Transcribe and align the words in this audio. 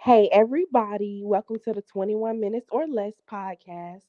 Hey, 0.00 0.28
everybody, 0.32 1.22
welcome 1.24 1.58
to 1.64 1.72
the 1.72 1.82
21 1.82 2.40
Minutes 2.40 2.66
or 2.72 2.86
Less 2.88 3.14
podcast. 3.30 4.02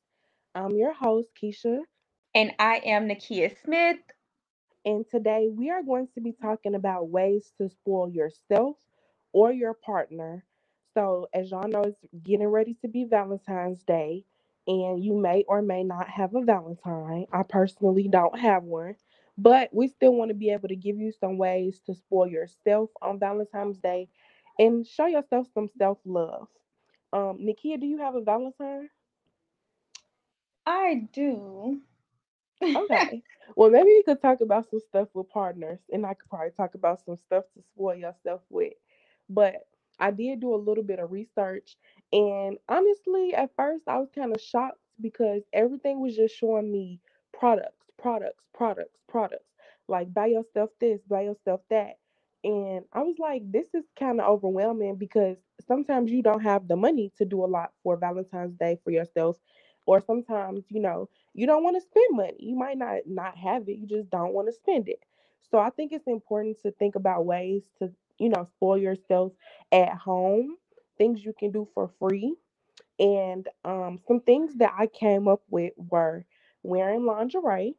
I'm 0.55 0.75
your 0.75 0.93
host, 0.93 1.29
Keisha, 1.41 1.81
And 2.35 2.53
I 2.59 2.77
am 2.85 3.07
Nakia 3.07 3.55
Smith. 3.63 3.99
and 4.85 5.05
today 5.09 5.49
we 5.51 5.69
are 5.69 5.83
going 5.83 6.07
to 6.15 6.21
be 6.21 6.33
talking 6.33 6.75
about 6.75 7.09
ways 7.09 7.51
to 7.57 7.69
spoil 7.69 8.09
yourself 8.09 8.77
or 9.33 9.51
your 9.51 9.73
partner. 9.73 10.45
So, 10.93 11.27
as 11.33 11.51
y'all 11.51 11.67
know, 11.67 11.83
it's 11.83 11.99
getting 12.23 12.47
ready 12.47 12.75
to 12.81 12.87
be 12.87 13.05
Valentine's 13.05 13.83
Day, 13.83 14.25
and 14.67 15.03
you 15.03 15.15
may 15.17 15.43
or 15.47 15.61
may 15.61 15.83
not 15.83 16.09
have 16.09 16.35
a 16.35 16.41
Valentine. 16.43 17.27
I 17.31 17.43
personally 17.43 18.07
don't 18.09 18.39
have 18.39 18.63
one, 18.63 18.95
but 19.37 19.69
we 19.73 19.87
still 19.87 20.13
want 20.15 20.29
to 20.29 20.35
be 20.35 20.51
able 20.51 20.67
to 20.69 20.75
give 20.75 20.97
you 20.97 21.11
some 21.13 21.37
ways 21.37 21.81
to 21.85 21.95
spoil 21.95 22.27
yourself 22.27 22.89
on 23.01 23.19
Valentine's 23.19 23.79
Day 23.79 24.09
and 24.61 24.87
show 24.87 25.07
yourself 25.07 25.47
some 25.53 25.69
self 25.77 25.99
love. 26.05 26.49
Um, 27.13 27.39
Nakia, 27.39 27.79
do 27.79 27.87
you 27.87 27.99
have 27.99 28.15
a 28.15 28.21
Valentine? 28.21 28.89
I 30.67 31.09
do. 31.13 31.81
Okay. 32.75 33.23
Well, 33.55 33.69
maybe 33.71 33.87
we 33.89 34.03
could 34.03 34.21
talk 34.21 34.41
about 34.41 34.69
some 34.69 34.79
stuff 34.79 35.09
with 35.13 35.29
partners, 35.29 35.79
and 35.91 36.05
I 36.05 36.13
could 36.15 36.29
probably 36.29 36.51
talk 36.51 36.75
about 36.75 37.01
some 37.05 37.17
stuff 37.17 37.45
to 37.53 37.61
spoil 37.63 37.95
yourself 37.95 38.41
with. 38.49 38.73
But 39.29 39.67
I 39.99 40.11
did 40.11 40.41
do 40.41 40.53
a 40.55 40.57
little 40.65 40.83
bit 40.83 40.99
of 40.99 41.11
research, 41.11 41.77
and 42.13 42.59
honestly, 42.69 43.35
at 43.35 43.55
first 43.55 43.87
I 43.87 43.99
was 43.99 44.09
kind 44.15 44.35
of 44.35 44.41
shocked 44.41 44.79
because 45.01 45.43
everything 45.53 46.01
was 46.01 46.15
just 46.17 46.35
showing 46.35 46.71
me 46.71 47.01
products, 47.33 47.91
products, 47.97 48.45
products, 48.53 48.99
products. 49.07 49.51
Like 49.87 50.13
buy 50.13 50.27
yourself 50.27 50.71
this, 50.79 51.01
buy 51.03 51.21
yourself 51.23 51.61
that. 51.69 51.99
And 52.43 52.85
I 52.93 53.01
was 53.03 53.17
like, 53.19 53.43
this 53.51 53.67
is 53.73 53.85
kind 53.99 54.19
of 54.19 54.27
overwhelming 54.27 54.95
because 54.95 55.37
sometimes 55.67 56.11
you 56.11 56.23
don't 56.23 56.41
have 56.41 56.67
the 56.67 56.75
money 56.75 57.11
to 57.17 57.25
do 57.25 57.43
a 57.43 57.47
lot 57.47 57.71
for 57.83 57.97
Valentine's 57.97 58.55
Day 58.57 58.79
for 58.83 58.91
yourself. 58.91 59.37
Or 59.85 60.01
sometimes, 60.01 60.65
you 60.69 60.79
know, 60.81 61.09
you 61.33 61.47
don't 61.47 61.63
want 61.63 61.75
to 61.77 61.81
spend 61.81 62.07
money. 62.11 62.37
You 62.39 62.55
might 62.55 62.77
not 62.77 62.99
not 63.07 63.37
have 63.37 63.67
it. 63.67 63.77
You 63.77 63.87
just 63.87 64.09
don't 64.09 64.33
want 64.33 64.47
to 64.47 64.53
spend 64.53 64.89
it. 64.89 64.99
So 65.51 65.59
I 65.59 65.69
think 65.71 65.91
it's 65.91 66.07
important 66.07 66.61
to 66.63 66.71
think 66.71 66.95
about 66.95 67.25
ways 67.25 67.63
to, 67.79 67.91
you 68.19 68.29
know, 68.29 68.45
spoil 68.55 68.77
yourself 68.77 69.33
at 69.71 69.93
home, 69.95 70.57
things 70.97 71.23
you 71.25 71.33
can 71.37 71.51
do 71.51 71.67
for 71.73 71.89
free. 71.99 72.35
And 72.99 73.47
um, 73.65 73.99
some 74.07 74.21
things 74.21 74.55
that 74.55 74.73
I 74.77 74.87
came 74.87 75.27
up 75.27 75.41
with 75.49 75.73
were 75.77 76.25
wearing 76.63 77.05
lingerie. 77.05 77.75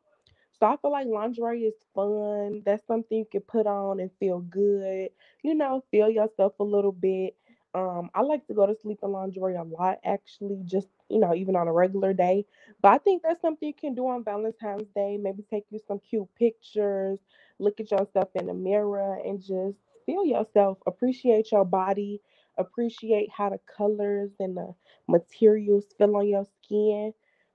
So 0.58 0.66
I 0.66 0.76
feel 0.76 0.92
like 0.92 1.06
lingerie 1.06 1.62
is 1.64 1.74
fun. 1.94 2.62
That's 2.64 2.86
something 2.86 3.18
you 3.18 3.26
can 3.30 3.40
put 3.42 3.66
on 3.66 4.00
and 4.00 4.10
feel 4.20 4.40
good. 4.40 5.10
You 5.42 5.54
know, 5.54 5.84
feel 5.90 6.08
yourself 6.10 6.54
a 6.60 6.64
little 6.64 6.92
bit. 6.92 7.36
Um, 7.74 8.10
I 8.14 8.22
like 8.22 8.46
to 8.48 8.54
go 8.54 8.66
to 8.66 8.74
sleep 8.82 8.98
in 9.02 9.10
lingerie 9.12 9.56
a 9.56 9.62
lot, 9.62 9.98
actually, 10.04 10.62
just 10.64 10.88
you 11.08 11.18
know, 11.18 11.34
even 11.34 11.56
on 11.56 11.68
a 11.68 11.72
regular 11.72 12.12
day. 12.12 12.44
But 12.82 12.92
I 12.92 12.98
think 12.98 13.22
that's 13.22 13.40
something 13.40 13.66
you 13.68 13.74
can 13.74 13.94
do 13.94 14.06
on 14.08 14.24
Valentine's 14.24 14.88
Day. 14.94 15.16
Maybe 15.16 15.42
take 15.50 15.64
you 15.70 15.80
some 15.88 15.98
cute 16.00 16.28
pictures, 16.38 17.18
look 17.58 17.80
at 17.80 17.90
yourself 17.90 18.28
in 18.34 18.46
the 18.46 18.54
mirror, 18.54 19.18
and 19.24 19.40
just 19.40 19.78
feel 20.06 20.24
yourself. 20.24 20.78
Appreciate 20.86 21.50
your 21.52 21.64
body. 21.64 22.20
Appreciate 22.58 23.30
how 23.30 23.50
the 23.50 23.58
colors 23.76 24.30
and 24.38 24.56
the 24.56 24.74
materials 25.08 25.86
feel 25.98 26.16
on 26.16 26.28
your 26.28 26.44
skin. 26.64 27.12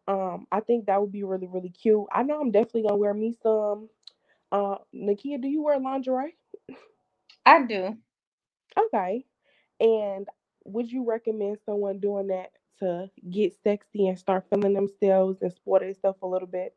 Um, 0.08 0.48
I 0.52 0.62
think 0.62 0.86
that 0.86 1.02
would 1.02 1.12
be 1.12 1.24
really, 1.24 1.48
really 1.48 1.70
cute. 1.70 2.06
I 2.12 2.24
know 2.24 2.40
I'm 2.40 2.52
definitely 2.52 2.84
gonna 2.84 2.98
wear 2.98 3.14
me 3.14 3.36
some. 3.44 3.90
Uh, 4.52 4.78
Nakia, 4.96 5.42
do 5.42 5.48
you 5.48 5.64
wear 5.64 5.80
lingerie? 5.80 6.38
I 7.46 7.64
do. 7.66 7.98
Okay. 8.78 9.26
And 9.80 10.28
would 10.66 10.92
you 10.92 11.06
recommend 11.06 11.60
someone 11.66 12.00
doing 12.00 12.28
that 12.28 12.52
to 12.80 13.10
get 13.30 13.54
sexy 13.64 14.08
and 14.08 14.20
start 14.20 14.46
feeling 14.50 14.74
themselves 14.74 15.42
and 15.42 15.54
spoil 15.54 15.80
themselves 15.82 16.20
a 16.22 16.28
little 16.28 16.48
bit? 16.48 16.76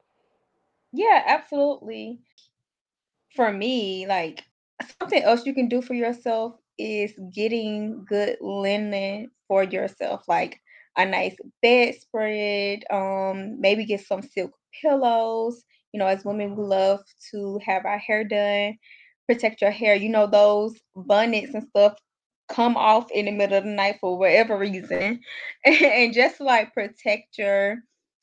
Yeah, 0.92 1.22
absolutely. 1.26 2.20
For 3.34 3.52
me, 3.52 4.06
like 4.06 4.44
something 5.00 5.22
else 5.22 5.46
you 5.46 5.54
can 5.54 5.68
do 5.68 5.82
for 5.82 5.94
yourself 5.94 6.54
is 6.78 7.12
getting 7.34 8.04
good 8.04 8.38
linen 8.40 9.30
for 9.48 9.62
yourself, 9.64 10.28
like 10.28 10.60
a 10.96 11.06
nice 11.06 11.36
bedspread. 11.62 12.84
Um, 12.90 13.60
maybe 13.60 13.84
get 13.84 14.06
some 14.06 14.22
silk 14.22 14.52
pillows. 14.80 15.64
You 15.92 15.98
know, 16.00 16.06
as 16.06 16.24
women, 16.24 16.56
we 16.56 16.64
love 16.64 17.00
to 17.32 17.60
have 17.64 17.84
our 17.86 17.98
hair 17.98 18.24
done. 18.24 18.78
Protect 19.28 19.60
your 19.60 19.70
hair. 19.70 19.94
You 19.94 20.08
know, 20.08 20.26
those 20.26 20.78
bonnets 20.94 21.54
and 21.54 21.66
stuff 21.68 21.98
come 22.48 22.76
off 22.76 23.10
in 23.12 23.26
the 23.26 23.32
middle 23.32 23.58
of 23.58 23.64
the 23.64 23.70
night 23.70 23.98
for 24.00 24.18
whatever 24.18 24.58
reason, 24.58 25.20
and 25.64 26.12
just 26.12 26.40
like 26.40 26.74
protect 26.74 27.38
your 27.38 27.78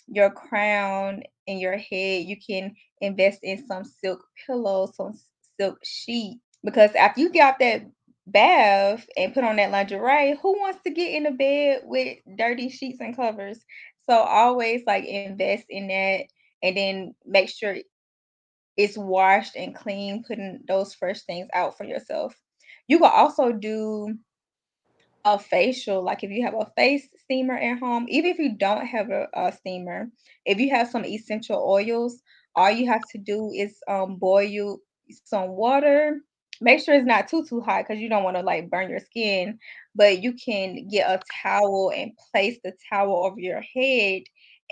your 0.07 0.29
crown 0.31 1.23
and 1.47 1.59
your 1.59 1.77
head, 1.77 2.25
you 2.25 2.37
can 2.45 2.73
invest 3.01 3.39
in 3.43 3.65
some 3.67 3.83
silk 3.83 4.23
pillows, 4.45 4.95
some 4.95 5.13
silk 5.59 5.79
sheet. 5.83 6.39
Because 6.63 6.93
after 6.95 7.21
you 7.21 7.29
get 7.29 7.41
out 7.41 7.59
that 7.59 7.83
bath 8.27 9.07
and 9.17 9.33
put 9.33 9.43
on 9.45 9.57
that 9.57 9.71
lingerie, 9.71 10.37
who 10.41 10.59
wants 10.59 10.81
to 10.83 10.91
get 10.91 11.15
in 11.15 11.23
the 11.23 11.31
bed 11.31 11.83
with 11.85 12.19
dirty 12.37 12.69
sheets 12.69 13.01
and 13.01 13.15
covers? 13.15 13.65
So 14.09 14.15
always 14.17 14.83
like 14.87 15.05
invest 15.05 15.59
in 15.61 15.87
that 15.87 16.17
and 16.53 16.77
then 16.77 17.15
make 17.25 17.49
sure 17.49 17.77
it's 18.77 18.97
washed 18.97 19.55
and 19.55 19.75
clean, 19.75 20.23
putting 20.27 20.61
those 20.67 20.93
fresh 20.93 21.21
things 21.23 21.47
out 21.53 21.77
for 21.77 21.85
yourself. 21.85 22.35
You 22.87 22.99
can 22.99 23.11
also 23.13 23.51
do 23.51 24.17
a 25.25 25.37
facial, 25.39 26.03
like 26.03 26.23
if 26.23 26.31
you 26.31 26.43
have 26.45 26.55
a 26.55 26.65
face 26.75 27.07
steamer 27.17 27.57
at 27.57 27.79
home, 27.79 28.05
even 28.09 28.31
if 28.31 28.39
you 28.39 28.55
don't 28.57 28.85
have 28.87 29.09
a, 29.09 29.27
a 29.33 29.51
steamer, 29.51 30.09
if 30.45 30.59
you 30.59 30.69
have 30.71 30.89
some 30.89 31.05
essential 31.05 31.61
oils, 31.67 32.21
all 32.55 32.71
you 32.71 32.87
have 32.87 33.05
to 33.11 33.17
do 33.17 33.51
is 33.53 33.79
um 33.87 34.17
boil 34.17 34.79
some 35.25 35.49
water. 35.49 36.21
Make 36.61 36.83
sure 36.83 36.95
it's 36.95 37.05
not 37.05 37.27
too 37.27 37.45
too 37.45 37.61
hot 37.61 37.85
because 37.87 38.01
you 38.01 38.09
don't 38.09 38.23
want 38.23 38.37
to 38.37 38.43
like 38.43 38.69
burn 38.69 38.89
your 38.89 38.99
skin, 38.99 39.59
but 39.95 40.21
you 40.23 40.33
can 40.33 40.87
get 40.87 41.09
a 41.09 41.21
towel 41.43 41.91
and 41.95 42.11
place 42.31 42.57
the 42.63 42.73
towel 42.91 43.25
over 43.25 43.39
your 43.39 43.61
head 43.61 44.23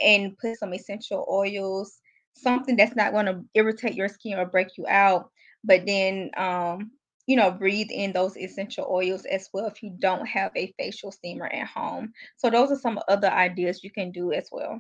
and 0.04 0.38
put 0.38 0.58
some 0.58 0.74
essential 0.74 1.26
oils, 1.30 2.00
something 2.34 2.76
that's 2.76 2.96
not 2.96 3.14
going 3.14 3.26
to 3.28 3.44
irritate 3.54 3.96
your 3.96 4.10
skin 4.10 4.38
or 4.40 4.46
break 4.46 4.70
you 4.78 4.86
out. 4.88 5.30
But 5.64 5.86
then 5.86 6.32
um 6.38 6.92
you 7.28 7.36
know, 7.36 7.52
breathe 7.52 7.90
in 7.92 8.14
those 8.14 8.38
essential 8.38 8.88
oils 8.90 9.26
as 9.26 9.50
well 9.54 9.66
if 9.68 9.82
you 9.82 9.96
don't 10.00 10.26
have 10.28 10.52
a 10.56 10.74
facial 10.78 11.12
steamer 11.12 11.48
at 11.48 11.68
home. 11.68 12.14
So 12.38 12.50
those 12.50 12.72
are 12.72 12.78
some 12.78 13.00
other 13.08 13.30
ideas 13.30 13.84
you 13.84 13.92
can 13.92 14.12
do 14.12 14.32
as 14.32 14.50
well. 14.52 14.80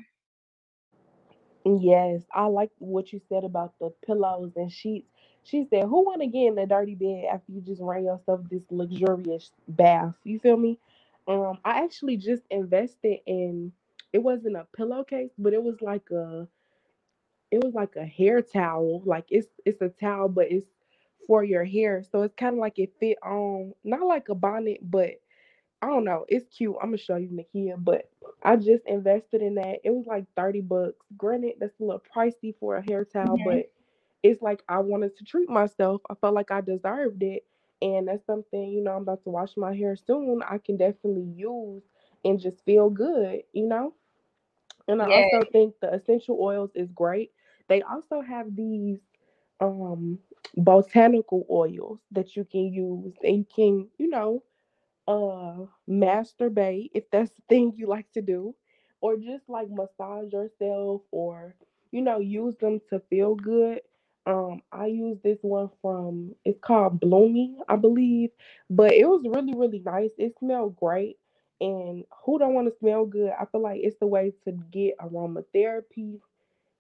Yes, 1.65 2.23
I 2.33 2.45
like 2.47 2.71
what 2.79 3.11
you 3.11 3.19
said 3.29 3.43
about 3.43 3.73
the 3.79 3.91
pillows 4.05 4.53
and 4.55 4.71
sheets. 4.71 5.09
She 5.45 5.65
said, 5.65 5.85
"Who 5.85 6.05
want 6.05 6.21
to 6.23 6.27
get 6.27 6.47
in 6.49 6.59
a 6.59 6.67
dirty 6.67 6.95
bed 6.95 7.25
after 7.33 7.53
you 7.53 7.61
just 7.61 7.81
ran 7.83 8.05
yourself 8.05 8.41
this 8.51 8.65
luxurious 8.71 9.51
bath?" 9.69 10.15
You 10.25 10.39
feel 10.39 10.57
me? 10.57 10.79
Um, 11.27 11.59
I 11.65 11.83
actually 11.85 12.17
just 12.17 12.43
invested 12.51 13.19
in. 13.27 13.73
It 14.13 14.19
wasn't 14.19 14.57
a 14.57 14.67
pillowcase, 14.77 15.31
but 15.39 15.53
it 15.53 15.63
was 15.63 15.81
like 15.81 16.11
a. 16.11 16.47
It 17.51 17.63
was 17.63 17.75
like 17.75 17.95
a 17.97 18.05
hair 18.05 18.41
towel. 18.43 19.03
Like 19.05 19.25
it's 19.29 19.49
it's 19.65 19.81
a 19.81 19.89
towel, 19.89 20.29
but 20.29 20.51
it's 20.51 20.67
for 21.27 21.43
your 21.43 21.65
hair. 21.65 22.03
So 22.11 22.23
it's 22.23 22.35
kind 22.35 22.53
of 22.55 22.59
like 22.59 22.79
it 22.79 22.93
fit 22.99 23.17
on, 23.23 23.73
not 23.85 24.03
like 24.07 24.29
a 24.29 24.35
bonnet, 24.35 24.79
but 24.83 25.11
I 25.81 25.87
don't 25.87 26.05
know. 26.05 26.25
It's 26.29 26.47
cute. 26.55 26.75
I'm 26.81 26.89
gonna 26.89 26.97
show 26.99 27.17
you 27.17 27.29
Nakia, 27.29 27.83
but 27.83 28.09
I 28.43 28.57
just 28.57 28.85
invested 28.87 29.43
in 29.43 29.55
that. 29.55 29.79
It 29.85 29.91
was 29.91 30.07
like 30.07 30.25
30 30.35 30.61
bucks. 30.61 31.05
Granted, 31.17 31.55
that's 31.59 31.79
a 31.79 31.83
little 31.85 32.03
pricey 32.15 32.55
for 32.59 32.77
a 32.77 32.83
hair 32.83 33.05
towel, 33.05 33.37
but 33.37 33.71
it's 34.25 34.41
like 34.41 34.63
I 34.69 34.79
wanted 34.79 35.17
to 35.17 35.25
treat 35.25 35.49
myself. 35.49 36.01
I 36.09 36.15
felt 36.15 36.35
like 36.35 36.51
I 36.51 36.61
deserved 36.61 37.23
it. 37.23 37.45
And 37.81 38.07
that's 38.09 38.25
something, 38.25 38.71
you 38.71 38.83
know, 38.83 38.93
I'm 38.93 39.03
about 39.03 39.23
to 39.25 39.29
wash 39.29 39.57
my 39.57 39.75
hair 39.75 39.95
soon. 39.95 40.41
I 40.43 40.59
can 40.59 40.77
definitely 40.77 41.29
use 41.35 41.83
and 42.25 42.39
just 42.39 42.65
feel 42.65 42.89
good, 42.89 43.43
you 43.53 43.67
know? 43.67 43.95
And 44.87 45.01
I 45.01 45.07
also 45.07 45.45
think 45.51 45.75
the 45.81 45.93
essential 45.93 46.39
oils 46.41 46.71
is 46.75 46.91
great. 46.91 47.31
They 47.67 47.81
also 47.83 48.21
have 48.21 48.55
these 48.55 48.99
um 49.61 50.19
botanical 50.57 51.45
oils 51.49 51.99
that 52.11 52.35
you 52.35 52.45
can 52.45 52.73
use 52.73 53.15
and 53.23 53.37
you 53.39 53.45
can, 53.55 53.89
you 53.97 54.09
know, 54.09 54.43
uh 55.07 55.65
masturbate 55.89 56.91
if 56.93 57.09
that's 57.11 57.31
the 57.31 57.41
thing 57.49 57.73
you 57.75 57.87
like 57.87 58.11
to 58.11 58.21
do 58.21 58.55
or 59.01 59.17
just 59.17 59.49
like 59.49 59.67
massage 59.69 60.31
yourself 60.33 61.01
or 61.11 61.55
you 61.91 62.01
know 62.01 62.19
use 62.19 62.55
them 62.57 62.79
to 62.89 62.99
feel 63.09 63.35
good 63.35 63.81
um 64.25 64.61
i 64.71 64.85
use 64.87 65.17
this 65.23 65.39
one 65.41 65.69
from 65.81 66.33
it's 66.45 66.59
called 66.59 66.99
Bloomi 66.99 67.55
i 67.69 67.75
believe 67.75 68.31
but 68.69 68.91
it 68.93 69.05
was 69.07 69.23
really 69.25 69.53
really 69.55 69.79
nice. 69.85 70.11
It 70.17 70.33
smelled 70.39 70.75
great 70.77 71.17
and 71.61 72.03
who 72.25 72.39
don't 72.39 72.53
want 72.53 72.67
to 72.67 72.77
smell 72.79 73.05
good? 73.05 73.31
I 73.39 73.45
feel 73.45 73.61
like 73.61 73.81
it's 73.83 73.97
the 73.99 74.07
way 74.07 74.33
to 74.45 74.51
get 74.71 74.97
aromatherapy. 74.99 76.19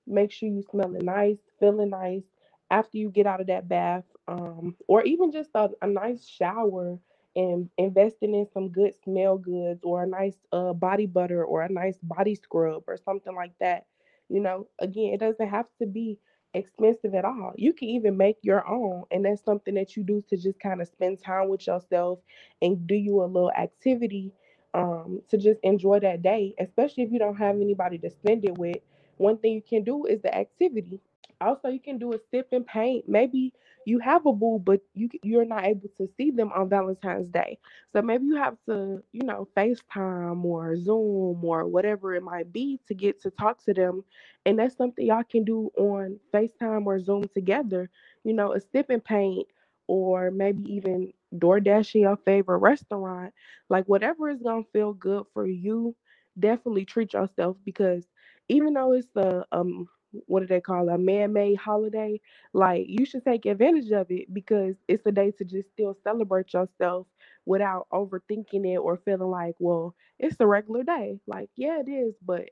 Make 0.07 0.31
sure 0.31 0.49
you 0.49 0.63
smelling 0.63 1.05
nice, 1.05 1.37
feeling 1.59 1.89
nice 1.89 2.23
after 2.69 2.97
you 2.97 3.09
get 3.09 3.25
out 3.27 3.41
of 3.41 3.47
that 3.47 3.67
bath, 3.67 4.03
um, 4.27 4.75
or 4.87 5.03
even 5.03 5.31
just 5.31 5.51
a, 5.55 5.69
a 5.81 5.87
nice 5.87 6.25
shower 6.27 6.99
and 7.35 7.69
investing 7.77 8.33
in 8.33 8.47
some 8.53 8.69
good 8.69 8.93
smell 9.03 9.37
goods 9.37 9.81
or 9.83 10.03
a 10.03 10.07
nice 10.07 10.37
uh, 10.51 10.73
body 10.73 11.05
butter 11.05 11.43
or 11.43 11.61
a 11.63 11.69
nice 11.71 11.97
body 12.01 12.35
scrub 12.35 12.83
or 12.87 12.97
something 12.97 13.35
like 13.35 13.53
that. 13.59 13.85
You 14.29 14.39
know, 14.41 14.67
again, 14.79 15.13
it 15.13 15.19
doesn't 15.19 15.49
have 15.49 15.67
to 15.79 15.87
be 15.87 16.19
expensive 16.55 17.15
at 17.15 17.25
all. 17.25 17.53
You 17.57 17.73
can 17.73 17.89
even 17.89 18.17
make 18.17 18.37
your 18.43 18.67
own, 18.69 19.05
and 19.11 19.25
that's 19.25 19.43
something 19.43 19.75
that 19.75 19.97
you 19.97 20.03
do 20.03 20.23
to 20.29 20.37
just 20.37 20.59
kind 20.59 20.81
of 20.81 20.89
spend 20.89 21.21
time 21.23 21.49
with 21.49 21.67
yourself 21.67 22.19
and 22.61 22.87
do 22.87 22.95
you 22.95 23.23
a 23.23 23.25
little 23.25 23.51
activity 23.51 24.33
um, 24.73 25.21
to 25.29 25.37
just 25.37 25.59
enjoy 25.63 25.99
that 26.01 26.23
day, 26.23 26.55
especially 26.59 27.03
if 27.03 27.11
you 27.11 27.19
don't 27.19 27.37
have 27.37 27.57
anybody 27.57 27.99
to 27.99 28.11
spend 28.11 28.45
it 28.45 28.57
with. 28.57 28.77
One 29.17 29.37
thing 29.39 29.53
you 29.53 29.63
can 29.63 29.83
do 29.83 30.05
is 30.05 30.21
the 30.21 30.35
activity. 30.35 31.01
Also, 31.41 31.69
you 31.69 31.81
can 31.81 31.99
do 31.99 32.13
a 32.13 32.19
sip 32.31 32.49
and 32.53 32.67
paint. 32.67 33.09
Maybe 33.09 33.53
you 33.85 33.99
have 33.99 34.25
a 34.25 34.33
boo, 34.33 34.59
but 34.63 34.81
you 34.93 35.09
you're 35.23 35.45
not 35.45 35.65
able 35.65 35.89
to 35.97 36.07
see 36.17 36.31
them 36.31 36.51
on 36.53 36.69
Valentine's 36.69 37.29
Day. 37.29 37.57
So 37.93 38.01
maybe 38.01 38.25
you 38.25 38.35
have 38.35 38.57
to, 38.67 39.03
you 39.11 39.23
know, 39.23 39.47
FaceTime 39.55 40.43
or 40.43 40.75
Zoom 40.77 41.43
or 41.43 41.65
whatever 41.65 42.15
it 42.15 42.23
might 42.23 42.51
be 42.51 42.79
to 42.87 42.93
get 42.95 43.21
to 43.21 43.31
talk 43.31 43.63
to 43.65 43.73
them. 43.73 44.03
And 44.45 44.59
that's 44.59 44.75
something 44.75 45.05
y'all 45.05 45.23
can 45.23 45.43
do 45.43 45.71
on 45.77 46.19
FaceTime 46.33 46.85
or 46.85 46.99
Zoom 46.99 47.27
together. 47.33 47.89
You 48.23 48.33
know, 48.33 48.53
a 48.53 48.59
sip 48.61 48.89
and 48.89 49.03
paint 49.03 49.47
or 49.87 50.31
maybe 50.31 50.63
even 50.73 51.13
door 51.37 51.59
dashing 51.59 52.01
your 52.01 52.17
favorite 52.17 52.59
restaurant. 52.59 53.33
Like 53.69 53.85
whatever 53.85 54.29
is 54.29 54.41
gonna 54.41 54.63
feel 54.73 54.93
good 54.93 55.25
for 55.33 55.47
you, 55.47 55.95
definitely 56.39 56.85
treat 56.85 57.13
yourself 57.13 57.57
because 57.65 58.05
even 58.49 58.73
though 58.73 58.93
it's 58.93 59.07
the 59.13 59.45
um 59.51 59.87
what 60.27 60.41
do 60.41 60.47
they 60.47 60.61
call 60.61 60.89
it, 60.89 60.93
a 60.93 60.97
man-made 60.97 61.55
holiday 61.57 62.19
like 62.53 62.85
you 62.87 63.05
should 63.05 63.23
take 63.23 63.45
advantage 63.45 63.91
of 63.91 64.07
it 64.09 64.33
because 64.33 64.75
it's 64.87 65.05
a 65.05 65.11
day 65.11 65.31
to 65.31 65.43
just 65.45 65.69
still 65.69 65.95
celebrate 66.03 66.53
yourself 66.53 67.07
without 67.45 67.87
overthinking 67.91 68.65
it 68.73 68.77
or 68.77 68.97
feeling 68.97 69.29
like 69.29 69.55
well 69.59 69.95
it's 70.19 70.39
a 70.39 70.47
regular 70.47 70.83
day 70.83 71.19
like 71.27 71.49
yeah 71.55 71.79
it 71.85 71.89
is 71.89 72.15
but 72.25 72.49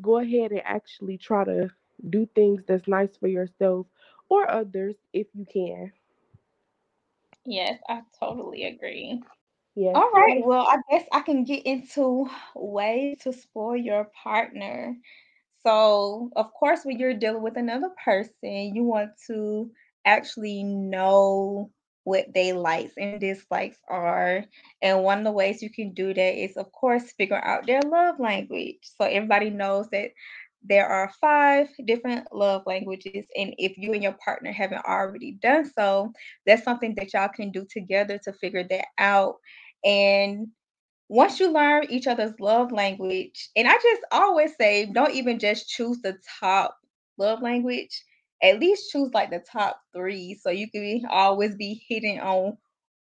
go 0.00 0.18
ahead 0.18 0.50
and 0.52 0.62
actually 0.64 1.16
try 1.18 1.44
to 1.44 1.70
do 2.10 2.26
things 2.34 2.62
that's 2.66 2.86
nice 2.88 3.16
for 3.16 3.28
yourself 3.28 3.86
or 4.28 4.50
others 4.50 4.96
if 5.12 5.26
you 5.34 5.46
can 5.52 5.92
Yes, 7.44 7.80
I 7.88 8.02
totally 8.18 8.64
agree. 8.64 9.22
yes 9.74 10.02
All 10.02 10.10
right, 10.10 10.42
well, 10.44 10.66
I 10.68 10.78
guess 10.90 11.06
I 11.12 11.20
can 11.20 11.44
get 11.44 11.66
into 11.66 12.26
ways 12.54 13.18
to 13.22 13.32
spoil 13.32 13.76
your 13.76 14.04
partner. 14.22 14.96
So, 15.66 16.30
of 16.36 16.52
course, 16.54 16.80
when 16.84 16.98
you're 16.98 17.14
dealing 17.14 17.42
with 17.42 17.56
another 17.56 17.90
person, 18.04 18.74
you 18.74 18.84
want 18.84 19.10
to 19.26 19.70
actually 20.04 20.62
know 20.64 21.70
what 22.04 22.32
they 22.34 22.52
likes 22.52 22.92
and 22.96 23.20
dislikes 23.20 23.78
are. 23.88 24.44
And 24.82 25.02
one 25.04 25.18
of 25.18 25.24
the 25.24 25.32
ways 25.32 25.62
you 25.62 25.70
can 25.70 25.92
do 25.92 26.14
that 26.14 26.42
is, 26.42 26.56
of 26.56 26.72
course, 26.72 27.12
figure 27.12 27.42
out 27.44 27.66
their 27.66 27.82
love 27.82 28.18
language. 28.18 28.78
So 28.82 29.04
everybody 29.04 29.50
knows 29.50 29.88
that 29.90 30.10
there 30.62 30.86
are 30.86 31.12
five 31.20 31.68
different 31.84 32.28
love 32.32 32.62
languages. 32.66 33.26
And 33.36 33.54
if 33.58 33.76
you 33.78 33.92
and 33.92 34.02
your 34.02 34.16
partner 34.24 34.52
haven't 34.52 34.84
already 34.84 35.32
done 35.32 35.70
so, 35.70 36.12
that's 36.46 36.64
something 36.64 36.94
that 36.96 37.12
y'all 37.14 37.28
can 37.28 37.50
do 37.50 37.66
together 37.70 38.18
to 38.24 38.32
figure 38.32 38.64
that 38.68 38.86
out. 38.98 39.36
And 39.84 40.48
once 41.10 41.40
you 41.40 41.50
learn 41.50 41.84
each 41.90 42.06
other's 42.06 42.38
love 42.38 42.70
language, 42.70 43.50
and 43.56 43.66
I 43.66 43.72
just 43.72 44.02
always 44.12 44.52
say, 44.56 44.86
don't 44.86 45.12
even 45.12 45.40
just 45.40 45.68
choose 45.68 45.98
the 46.02 46.16
top 46.38 46.78
love 47.18 47.42
language. 47.42 48.04
At 48.40 48.60
least 48.60 48.92
choose 48.92 49.10
like 49.12 49.30
the 49.30 49.42
top 49.52 49.80
three, 49.92 50.38
so 50.40 50.50
you 50.50 50.70
can 50.70 50.80
be, 50.82 51.04
always 51.10 51.56
be 51.56 51.84
hitting 51.88 52.20
on 52.20 52.56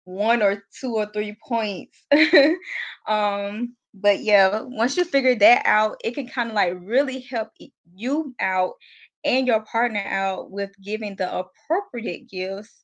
one 0.02 0.42
or 0.42 0.64
two 0.80 0.96
or 0.96 1.06
three 1.06 1.36
points. 1.46 1.96
um, 3.06 3.76
but 3.94 4.20
yeah, 4.20 4.62
once 4.62 4.96
you 4.96 5.04
figure 5.04 5.36
that 5.36 5.62
out, 5.64 6.00
it 6.02 6.16
can 6.16 6.26
kind 6.26 6.48
of 6.48 6.56
like 6.56 6.74
really 6.80 7.20
help 7.20 7.50
you 7.94 8.34
out 8.40 8.72
and 9.24 9.46
your 9.46 9.60
partner 9.60 10.04
out 10.04 10.50
with 10.50 10.72
giving 10.84 11.14
the 11.14 11.32
appropriate 11.32 12.28
gifts 12.28 12.82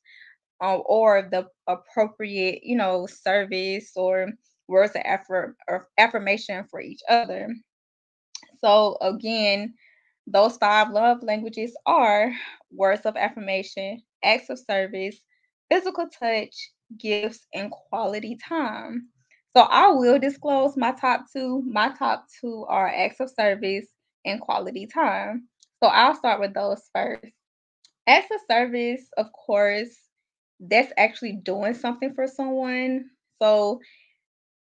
um, 0.61 0.81
or 0.85 1.27
the 1.29 1.45
appropriate, 1.67 2.61
you 2.63 2.77
know, 2.77 3.05
service 3.05 3.91
or 3.97 4.29
words 4.69 4.95
of 4.95 5.01
affirm 5.05 5.55
affirmation 5.97 6.65
for 6.71 6.79
each 6.79 7.01
other. 7.09 7.49
So 8.63 8.97
again, 9.01 9.73
those 10.27 10.57
five 10.57 10.91
love 10.91 11.23
languages 11.23 11.75
are 11.85 12.31
words 12.71 13.05
of 13.05 13.17
affirmation, 13.17 14.03
acts 14.23 14.49
of 14.49 14.59
service, 14.59 15.19
physical 15.69 16.07
touch, 16.07 16.55
gifts, 16.97 17.47
and 17.53 17.71
quality 17.71 18.37
time. 18.47 19.09
So 19.55 19.63
I 19.63 19.89
will 19.89 20.19
disclose 20.19 20.77
my 20.77 20.91
top 20.91 21.25
two. 21.33 21.63
My 21.65 21.89
top 21.97 22.25
two 22.39 22.65
are 22.69 22.87
acts 22.87 23.19
of 23.19 23.31
service 23.31 23.87
and 24.25 24.39
quality 24.39 24.87
time. 24.87 25.47
So 25.81 25.89
I'll 25.89 26.15
start 26.15 26.39
with 26.39 26.53
those 26.53 26.83
first. 26.93 27.25
Acts 28.07 28.31
of 28.33 28.41
service, 28.49 29.07
of 29.17 29.27
course, 29.33 29.95
that's 30.59 30.91
actually 30.97 31.33
doing 31.33 31.73
something 31.73 32.13
for 32.13 32.27
someone. 32.27 33.05
So 33.41 33.79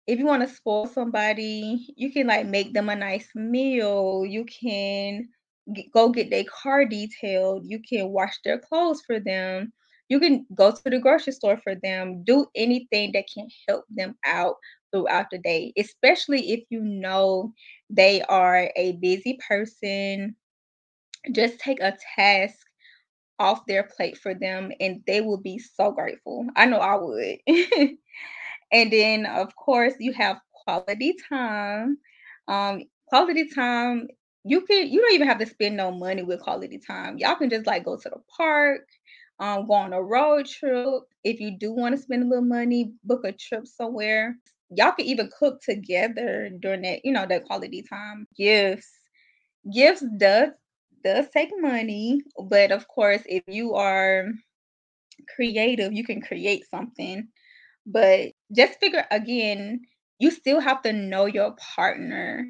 if 0.08 0.20
you 0.20 0.26
want 0.26 0.42
to 0.48 0.48
spoil 0.54 0.86
somebody, 0.88 1.86
you 1.96 2.12
can 2.12 2.26
like 2.28 2.46
make 2.46 2.74
them 2.74 2.90
a 2.90 2.96
nice 2.96 3.30
meal. 3.36 4.24
You 4.26 4.44
can 4.46 5.28
g- 5.74 5.90
go 5.94 6.10
get 6.10 6.30
their 6.30 6.44
car 6.44 6.86
detailed. 6.86 7.64
You 7.68 7.80
can 7.80 8.10
wash 8.10 8.38
their 8.44 8.58
clothes 8.58 9.02
for 9.06 9.20
them. 9.20 9.72
You 10.10 10.20
can 10.20 10.46
go 10.54 10.72
to 10.72 10.84
the 10.84 10.94
grocery 10.94 11.26
store 11.26 11.58
for 11.58 11.74
them. 11.74 12.18
Do 12.18 12.46
anything 12.50 13.12
that 13.12 13.24
can 13.32 13.48
help 13.68 13.84
them 13.90 14.16
out 14.24 14.56
throughout 14.92 15.26
the 15.30 15.38
day, 15.38 15.72
especially 15.78 16.52
if 16.52 16.64
you 16.70 16.82
know 16.82 17.52
they 17.90 18.22
are 18.22 18.70
a 18.76 18.92
busy 18.94 19.38
person. 19.48 20.36
Just 21.32 21.60
take 21.60 21.80
a 21.80 21.96
task 22.16 22.66
off 23.38 23.66
their 23.66 23.84
plate 23.84 24.16
for 24.18 24.34
them 24.34 24.72
and 24.80 25.02
they 25.06 25.20
will 25.20 25.38
be 25.40 25.58
so 25.58 25.90
grateful. 25.92 26.46
I 26.56 26.66
know 26.66 26.78
I 26.78 26.96
would. 26.96 27.38
And 28.72 28.92
then, 28.92 29.26
of 29.26 29.54
course, 29.56 29.94
you 29.98 30.12
have 30.14 30.38
quality 30.64 31.14
time. 31.28 31.98
Um, 32.48 32.82
quality 33.08 33.48
time, 33.48 34.08
you 34.44 34.62
can 34.62 34.88
you 34.90 35.00
don't 35.00 35.14
even 35.14 35.28
have 35.28 35.38
to 35.38 35.46
spend 35.46 35.76
no 35.76 35.90
money 35.92 36.22
with 36.22 36.40
quality 36.40 36.78
time. 36.86 37.18
Y'all 37.18 37.36
can 37.36 37.50
just 37.50 37.66
like 37.66 37.84
go 37.84 37.96
to 37.96 38.08
the 38.08 38.20
park, 38.36 38.82
um, 39.40 39.66
go 39.66 39.74
on 39.74 39.92
a 39.92 40.02
road 40.02 40.46
trip. 40.46 41.02
If 41.24 41.40
you 41.40 41.56
do 41.58 41.72
want 41.72 41.96
to 41.96 42.02
spend 42.02 42.24
a 42.24 42.26
little 42.28 42.44
money, 42.44 42.92
book 43.04 43.24
a 43.24 43.32
trip 43.32 43.66
somewhere. 43.66 44.36
Y'all 44.70 44.92
can 44.92 45.06
even 45.06 45.30
cook 45.38 45.60
together 45.62 46.50
during 46.60 46.82
that, 46.82 47.00
you 47.04 47.12
know, 47.12 47.26
that 47.26 47.44
quality 47.44 47.82
time. 47.88 48.26
Gifts. 48.36 48.90
Gifts 49.72 50.04
does 50.18 50.50
does 51.04 51.28
take 51.30 51.50
money, 51.58 52.22
but 52.48 52.72
of 52.72 52.88
course, 52.88 53.22
if 53.26 53.42
you 53.46 53.74
are 53.74 54.26
creative, 55.34 55.92
you 55.92 56.04
can 56.04 56.20
create 56.20 56.64
something 56.70 57.28
but 57.86 58.30
just 58.54 58.80
figure 58.80 59.04
again, 59.10 59.80
you 60.18 60.30
still 60.30 60.60
have 60.60 60.82
to 60.82 60.92
know 60.92 61.26
your 61.26 61.54
partner 61.74 62.46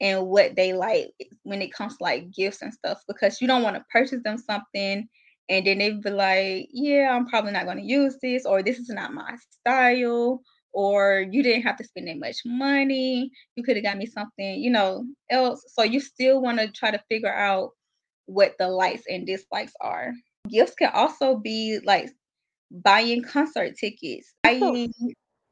and 0.00 0.26
what 0.26 0.54
they 0.56 0.72
like 0.72 1.12
when 1.44 1.62
it 1.62 1.72
comes 1.72 1.96
to 1.96 2.04
like 2.04 2.30
gifts 2.30 2.62
and 2.62 2.72
stuff 2.72 3.02
because 3.08 3.40
you 3.40 3.46
don't 3.46 3.62
want 3.62 3.76
to 3.76 3.84
purchase 3.90 4.22
them 4.22 4.36
something 4.36 5.08
and 5.48 5.66
then 5.66 5.78
they 5.78 5.92
be 5.92 6.10
like, 6.10 6.68
yeah, 6.72 7.14
I'm 7.14 7.26
probably 7.26 7.52
not 7.52 7.64
going 7.64 7.78
to 7.78 7.84
use 7.84 8.16
this 8.20 8.44
or 8.44 8.62
this 8.62 8.78
is 8.78 8.88
not 8.88 9.14
my 9.14 9.36
style 9.60 10.40
or 10.72 11.24
you 11.30 11.42
didn't 11.42 11.62
have 11.62 11.76
to 11.76 11.84
spend 11.84 12.08
that 12.08 12.18
much 12.18 12.36
money. 12.44 13.30
You 13.54 13.62
could 13.62 13.76
have 13.76 13.84
got 13.84 13.96
me 13.96 14.06
something, 14.06 14.60
you 14.60 14.70
know, 14.70 15.04
else. 15.30 15.64
So 15.68 15.84
you 15.84 16.00
still 16.00 16.42
want 16.42 16.58
to 16.58 16.70
try 16.70 16.90
to 16.90 17.02
figure 17.08 17.32
out 17.32 17.70
what 18.26 18.56
the 18.58 18.68
likes 18.68 19.04
and 19.08 19.26
dislikes 19.26 19.72
are. 19.80 20.12
Gifts 20.50 20.74
can 20.74 20.90
also 20.92 21.36
be 21.36 21.78
like 21.84 22.10
buying 22.70 23.22
concert 23.22 23.76
tickets, 23.78 24.34
buying 24.42 24.92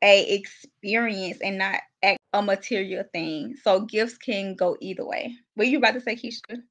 a 0.03 0.35
experience 0.35 1.41
and 1.43 1.59
not 1.59 1.81
a 2.33 2.43
material 2.43 3.05
thing. 3.13 3.55
So 3.63 3.81
gifts 3.83 4.17
can 4.19 4.55
go 4.55 4.77
either 4.81 5.07
way. 5.07 5.37
What 5.55 5.69
you 5.69 5.79
about 5.79 5.95
to 5.95 6.01
say, 6.01 6.17
Keisha? 6.17 6.63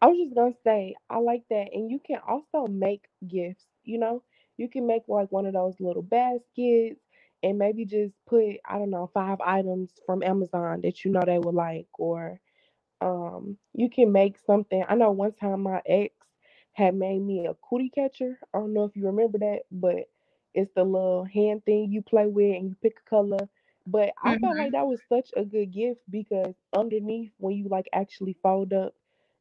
I 0.00 0.06
was 0.08 0.18
just 0.18 0.34
gonna 0.34 0.54
say, 0.64 0.94
I 1.10 1.18
like 1.18 1.44
that. 1.50 1.68
And 1.72 1.90
you 1.90 2.00
can 2.04 2.18
also 2.26 2.66
make 2.66 3.04
gifts, 3.26 3.66
you 3.84 3.98
know? 3.98 4.22
You 4.56 4.68
can 4.68 4.86
make 4.86 5.02
like 5.08 5.30
one 5.32 5.46
of 5.46 5.54
those 5.54 5.80
little 5.80 6.02
baskets 6.02 7.00
and 7.42 7.58
maybe 7.58 7.84
just 7.86 8.14
put, 8.26 8.56
I 8.66 8.78
don't 8.78 8.90
know, 8.90 9.10
five 9.14 9.40
items 9.40 9.92
from 10.06 10.22
Amazon 10.22 10.82
that 10.82 11.04
you 11.04 11.10
know 11.12 11.22
they 11.26 11.38
would 11.38 11.54
like, 11.54 11.88
or 11.98 12.40
um, 13.00 13.58
you 13.74 13.90
can 13.90 14.12
make 14.12 14.38
something. 14.38 14.84
I 14.88 14.94
know 14.96 15.10
one 15.12 15.32
time 15.34 15.62
my 15.62 15.82
ex 15.86 16.14
had 16.72 16.94
made 16.94 17.20
me 17.20 17.46
a 17.46 17.54
cootie 17.54 17.90
catcher. 17.90 18.38
I 18.54 18.58
don't 18.58 18.74
know 18.74 18.84
if 18.84 18.96
you 18.96 19.06
remember 19.06 19.38
that, 19.38 19.62
but 19.72 20.08
it's 20.54 20.70
the 20.74 20.84
little 20.84 21.24
hand 21.24 21.64
thing 21.64 21.90
you 21.92 22.02
play 22.02 22.26
with 22.26 22.56
and 22.56 22.70
you 22.70 22.76
pick 22.82 22.96
a 23.06 23.10
color. 23.10 23.48
But 23.86 24.12
I 24.22 24.36
felt 24.36 24.58
like 24.58 24.72
that 24.72 24.86
was 24.86 25.00
such 25.08 25.30
a 25.36 25.44
good 25.44 25.72
gift 25.72 26.00
because 26.10 26.54
underneath, 26.74 27.32
when 27.38 27.56
you 27.56 27.68
like 27.68 27.88
actually 27.92 28.36
fold 28.42 28.72
up 28.72 28.94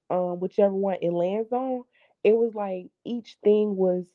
um, 0.10 0.40
whichever 0.40 0.74
one 0.74 0.98
it 1.02 1.12
lands 1.14 1.52
on, 1.52 1.84
it 2.24 2.36
was 2.36 2.54
like 2.56 2.88
each 3.06 3.38
thing 3.44 3.76
was 3.76 4.06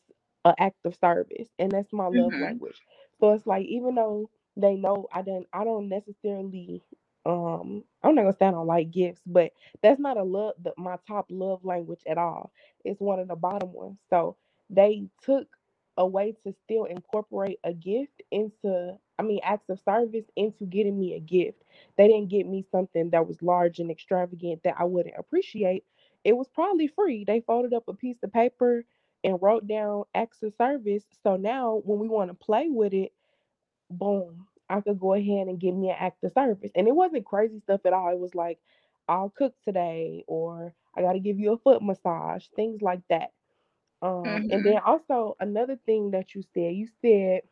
an 0.45 0.55
act 0.59 0.77
of 0.85 0.97
service, 0.97 1.49
and 1.59 1.73
that's 1.73 1.93
my 1.93 2.07
love 2.07 2.35
mhm, 2.35 2.39
language. 2.39 2.81
So 3.21 3.33
it's 3.33 3.47
like 3.47 3.67
even 3.67 3.95
though 3.95 4.31
they 4.57 4.75
know 4.77 5.07
I 5.13 5.23
don't 5.23 5.47
I 5.53 5.65
don't 5.65 5.89
necessarily 5.89 6.83
um 7.27 7.85
I'm 8.03 8.15
not 8.15 8.23
gonna 8.23 8.37
say 8.39 8.47
I 8.47 8.53
don't 8.53 8.67
like 8.67 8.91
gifts, 8.91 9.23
but 9.27 9.53
that's 9.83 10.01
not 10.01 10.17
a 10.19 10.23
love 10.23 10.55
the, 10.63 10.73
my 10.79 10.97
top 11.07 11.27
love 11.31 11.65
language 11.65 12.01
at 12.07 12.19
all. 12.19 12.53
It's 12.85 13.01
one 13.01 13.21
of 13.21 13.29
the 13.29 13.37
bottom 13.37 13.73
ones. 13.73 13.99
So 14.11 14.37
they 14.71 15.09
took 15.23 15.49
a 15.97 16.07
way 16.07 16.35
to 16.45 16.55
still 16.65 16.85
incorporate 16.85 17.59
a 17.65 17.73
gift 17.73 18.23
into 18.31 18.97
I 19.19 19.23
mean 19.23 19.41
acts 19.45 19.69
of 19.71 19.81
service 19.81 20.27
into 20.37 20.65
getting 20.67 20.99
me 20.99 21.15
a 21.15 21.21
gift. 21.21 21.63
They 21.97 22.09
didn't 22.09 22.31
get 22.31 22.47
me 22.47 22.65
something 22.71 23.11
that 23.11 23.27
was 23.27 23.43
large 23.43 23.79
and 23.81 23.91
extravagant 23.91 24.63
that 24.65 24.77
I 24.79 24.85
wouldn't 24.85 25.17
appreciate. 25.19 25.85
It 26.25 26.37
was 26.37 26.49
probably 26.49 26.89
free. 26.89 27.25
They 27.25 27.41
folded 27.41 27.75
up 27.75 27.89
a 27.89 27.95
piece 27.95 28.19
of 28.23 28.33
paper 28.33 28.85
and 29.25 29.41
wrote 29.43 29.67
down 29.67 30.05
acts 30.15 30.43
of 30.43 30.55
service. 30.59 31.05
So 31.23 31.37
now 31.37 31.83
when 31.85 31.99
we 31.99 32.09
want 32.09 32.31
to 32.31 32.35
play 32.35 32.69
with 32.71 32.95
it, 32.95 33.13
boom, 33.91 34.47
I 34.69 34.81
could 34.81 35.01
go 35.01 35.15
ahead 35.15 35.49
and 35.49 35.61
give 35.61 35.75
me 35.75 35.91
an 35.91 35.97
act 35.99 36.25
of 36.25 36.33
service. 36.33 36.71
And 36.75 36.89
it 36.89 36.95
wasn't 36.95 37.27
crazy 37.27 37.61
stuff 37.61 37.81
at 37.87 37.93
all. 37.93 38.11
It 38.13 38.19
was 38.19 38.35
like, 38.35 38.59
I'll 39.09 39.31
cook 39.31 39.55
today, 39.65 40.25
or 40.27 40.75
I 40.97 41.03
got 41.03 41.13
to 41.13 41.21
give 41.21 41.39
you 41.39 41.53
a 41.53 41.59
foot 41.59 41.83
massage, 41.83 42.47
things 42.57 42.83
like 42.83 43.03
that. 43.11 43.33
Um, 44.03 44.45
and 44.51 44.63
Mm-hmm. 44.63 44.65
then 44.65 44.79
also 44.85 45.37
another 45.41 45.79
thing 45.87 46.13
that 46.13 46.35
you 46.35 46.43
said, 46.55 46.75
you 46.75 46.89
said 47.03 47.43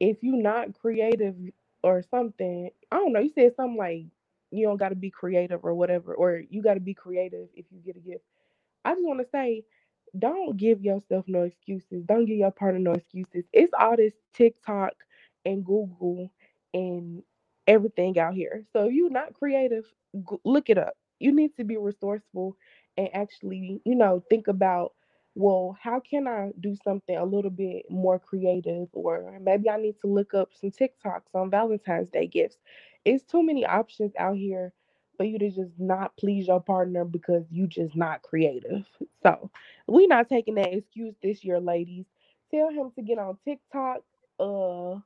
if 0.00 0.18
you're 0.22 0.36
not 0.42 0.78
creative 0.78 1.34
or 1.82 2.02
something, 2.10 2.70
I 2.90 2.96
don't 2.96 3.12
know, 3.12 3.20
you 3.20 3.30
said 3.34 3.54
something 3.56 3.76
like 3.76 4.04
you 4.50 4.66
don't 4.66 4.76
got 4.78 4.90
to 4.90 4.96
be 4.96 5.10
creative 5.10 5.60
or 5.64 5.74
whatever, 5.74 6.14
or 6.14 6.42
you 6.50 6.62
got 6.62 6.74
to 6.74 6.80
be 6.80 6.94
creative 6.94 7.48
if 7.54 7.66
you 7.70 7.80
get 7.84 7.96
a 7.96 8.00
gift. 8.00 8.24
I 8.84 8.94
just 8.94 9.06
want 9.06 9.20
to 9.20 9.26
say, 9.32 9.64
don't 10.18 10.56
give 10.56 10.82
yourself 10.82 11.24
no 11.28 11.42
excuses. 11.42 12.04
Don't 12.06 12.26
give 12.26 12.36
your 12.38 12.50
partner 12.50 12.80
no 12.80 12.92
excuses. 12.92 13.44
It's 13.52 13.72
all 13.78 13.96
this 13.96 14.14
TikTok 14.34 14.92
and 15.44 15.64
Google 15.64 16.30
and 16.74 17.22
everything 17.66 18.18
out 18.18 18.34
here. 18.34 18.64
So 18.72 18.84
if 18.86 18.92
you're 18.92 19.10
not 19.10 19.34
creative, 19.34 19.84
look 20.44 20.70
it 20.70 20.78
up. 20.78 20.94
You 21.20 21.32
need 21.34 21.56
to 21.56 21.64
be 21.64 21.76
resourceful 21.76 22.56
and 22.96 23.08
actually, 23.14 23.80
you 23.84 23.94
know, 23.94 24.22
think 24.30 24.48
about, 24.48 24.92
well, 25.36 25.78
how 25.82 26.00
can 26.00 26.28
I 26.28 26.50
do 26.60 26.76
something 26.84 27.16
a 27.16 27.24
little 27.24 27.50
bit 27.52 27.86
more 27.90 28.20
creative? 28.20 28.88
Or 28.94 29.38
maybe 29.42 29.70
I 29.70 29.78
need 29.78 29.96
to 30.02 30.08
look 30.08 30.34
up 30.34 30.50
some 30.60 30.72
TikToks 30.72 31.34
on 31.34 31.50
Valentine's 31.50 32.10
Day 32.10 32.28
gifts. 32.28 32.58
It's 33.06 33.24
too 33.24 33.42
many 33.44 33.66
options 33.66 34.12
out 34.18 34.36
here 34.36 34.74
for 35.18 35.24
you 35.24 35.38
to 35.40 35.50
just 35.50 35.72
not 35.78 36.16
please 36.18 36.48
your 36.48 36.60
partner 36.60 37.04
because 37.06 37.44
you 37.50 37.68
just 37.68 37.96
not 37.96 38.22
creative. 38.22 38.86
So 39.24 39.50
we 39.88 40.08
not 40.08 40.28
taking 40.30 40.56
that 40.56 40.74
excuse 40.74 41.14
this 41.22 41.44
year, 41.44 41.60
ladies. 41.60 42.06
Tell 42.52 42.70
him 42.70 42.90
to 42.96 43.02
get 43.02 43.18
on 43.18 43.38
TikTok, 43.44 43.98
uh, 44.40 45.00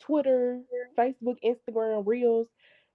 Twitter, 0.00 0.62
Facebook, 0.98 1.36
Instagram, 1.44 2.04
Reels. 2.06 2.48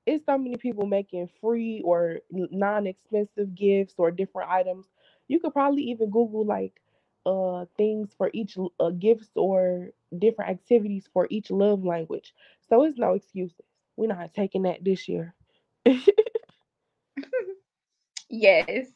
It's 0.05 0.25
so 0.25 0.37
many 0.37 0.57
people 0.57 0.87
making 0.87 1.29
free 1.41 1.81
or 1.85 2.19
non-expensive 2.31 3.55
gifts 3.55 3.95
or 3.97 4.11
different 4.11 4.51
items. 4.51 4.87
You 5.33 5.41
could 5.41 5.53
probably 5.53 5.83
even 5.91 6.11
Google 6.11 6.45
like 6.45 6.81
uh 7.25 7.65
things 7.77 8.13
for 8.17 8.31
each 8.33 8.57
uh, 8.79 8.91
gifts 8.91 9.31
or 9.35 9.91
different 10.19 10.51
activities 10.51 11.09
for 11.13 11.27
each 11.31 11.51
love 11.51 11.85
language. 11.85 12.33
So 12.69 12.83
it's 12.83 12.97
no 12.99 13.13
excuses. 13.13 13.61
We're 13.97 14.07
not 14.09 14.33
taking 14.33 14.63
that 14.63 14.83
this 14.85 15.09
year. 15.09 15.35
Yes. 18.29 18.87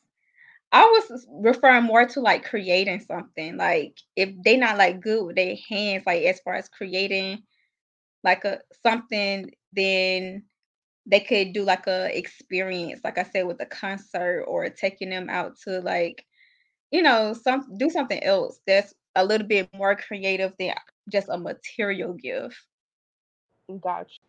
I 0.71 0.83
was 0.85 1.27
referring 1.31 1.85
more 1.85 2.05
to 2.07 2.21
like 2.21 2.45
creating 2.45 3.01
something. 3.01 3.57
Like 3.57 3.99
if 4.15 4.31
they 4.43 4.57
not 4.57 4.77
like 4.77 5.01
good 5.01 5.25
with 5.25 5.37
their 5.37 5.55
hands, 5.69 6.05
like 6.07 6.23
as 6.23 6.41
far 6.41 6.55
as 6.55 6.69
creating 6.69 7.43
like 8.23 8.45
a 8.45 8.61
something, 8.83 9.51
then 9.73 10.45
they 11.07 11.21
could 11.21 11.53
do 11.53 11.63
like 11.63 11.87
a 11.87 12.17
experience, 12.17 13.01
like 13.05 13.19
I 13.19 13.23
said, 13.23 13.47
with 13.47 13.61
a 13.61 13.67
concert 13.67 14.45
or 14.47 14.69
taking 14.69 15.11
them 15.11 15.29
out 15.29 15.57
to 15.65 15.81
like, 15.81 16.26
you 16.91 17.01
know, 17.01 17.33
some 17.33 17.77
do 17.77 17.89
something 17.89 18.23
else 18.23 18.59
that's 18.67 18.93
a 19.15 19.25
little 19.25 19.47
bit 19.47 19.69
more 19.73 19.95
creative 19.95 20.53
than 20.59 20.73
just 21.11 21.27
a 21.29 21.37
material 21.37 22.13
gift. 22.13 22.57
Gotcha. 23.81 24.19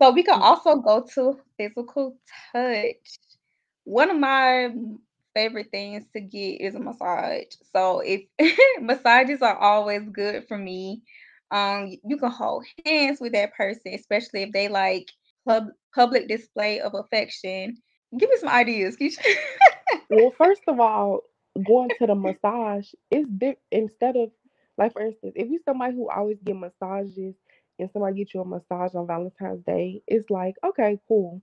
So 0.00 0.10
we 0.12 0.22
can 0.22 0.40
also 0.40 0.76
go 0.76 1.06
to 1.14 1.38
physical 1.58 2.16
touch. 2.52 3.18
One 3.84 4.10
of 4.10 4.18
my 4.18 4.70
favorite 5.34 5.68
things 5.70 6.04
to 6.14 6.20
get 6.20 6.60
is 6.60 6.74
a 6.74 6.80
massage. 6.80 7.44
So 7.72 8.00
if 8.00 8.22
massages 8.80 9.42
are 9.42 9.56
always 9.56 10.08
good 10.08 10.46
for 10.48 10.58
me. 10.58 11.02
Um, 11.52 11.96
you 12.04 12.16
can 12.16 12.30
hold 12.30 12.64
hands 12.86 13.20
with 13.20 13.32
that 13.32 13.54
person, 13.54 13.92
especially 13.94 14.42
if 14.42 14.52
they 14.52 14.68
like 14.68 15.10
pub 15.46 15.66
public 15.94 16.28
display 16.28 16.80
of 16.80 16.94
affection. 16.94 17.76
Give 18.16 18.30
me 18.30 18.36
some 18.38 18.48
ideas, 18.48 18.96
Keisha. 18.96 19.22
Well, 20.10 20.30
first 20.30 20.62
of 20.68 20.80
all, 20.80 21.20
going 21.64 21.92
to 21.98 22.06
the 22.06 22.14
massage 22.14 22.88
is 23.10 23.26
di- 23.28 23.56
instead 23.70 24.16
of 24.16 24.30
like 24.78 24.92
for 24.92 25.02
instance, 25.02 25.34
if 25.36 25.48
you're 25.50 25.60
somebody 25.64 25.94
who 25.94 26.08
always 26.10 26.38
get 26.44 26.56
massages 26.56 27.34
and 27.78 27.90
somebody 27.92 28.16
get 28.16 28.34
you 28.34 28.40
a 28.40 28.44
massage 28.44 28.94
on 28.94 29.06
Valentine's 29.06 29.64
Day, 29.64 30.02
it's 30.06 30.30
like 30.30 30.56
okay, 30.64 30.98
cool. 31.08 31.42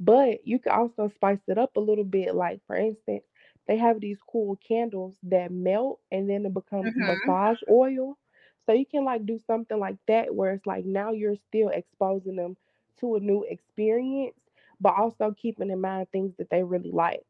But 0.00 0.46
you 0.46 0.58
can 0.58 0.72
also 0.72 1.08
spice 1.08 1.40
it 1.48 1.58
up 1.58 1.76
a 1.76 1.80
little 1.80 2.04
bit. 2.04 2.34
Like 2.34 2.60
for 2.66 2.76
instance, 2.76 3.24
they 3.66 3.76
have 3.78 4.00
these 4.00 4.18
cool 4.30 4.56
candles 4.56 5.16
that 5.24 5.50
melt 5.52 6.00
and 6.10 6.28
then 6.28 6.46
it 6.46 6.54
becomes 6.54 6.92
hmm 6.94 6.98
massage 6.98 7.60
oil. 7.70 8.18
So 8.66 8.72
you 8.72 8.86
can 8.86 9.04
like 9.04 9.26
do 9.26 9.38
something 9.46 9.78
like 9.78 9.96
that 10.08 10.34
where 10.34 10.52
it's 10.52 10.66
like 10.66 10.84
now 10.84 11.12
you're 11.12 11.36
still 11.48 11.68
exposing 11.70 12.36
them 12.36 12.56
to 13.00 13.16
a 13.16 13.20
new 13.20 13.44
experience, 13.44 14.36
but 14.80 14.94
also 14.96 15.32
keeping 15.32 15.70
in 15.70 15.80
mind 15.80 16.08
things 16.12 16.34
that 16.38 16.50
they 16.50 16.62
really 16.64 16.92
like. 16.92 17.26